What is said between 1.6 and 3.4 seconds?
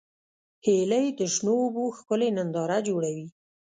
اوبو ښکلې ننداره جوړوي